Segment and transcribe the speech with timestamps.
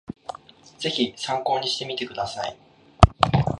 [0.79, 2.57] ぜひ参考にしてみてください